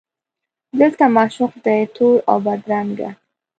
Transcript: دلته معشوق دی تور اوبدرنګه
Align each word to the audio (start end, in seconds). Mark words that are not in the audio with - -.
دلته 0.79 1.05
معشوق 1.15 1.53
دی 1.65 1.81
تور 1.95 2.17
اوبدرنګه 2.33 3.09